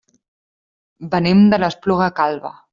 [1.17, 2.57] Venim de l'Espluga Calba.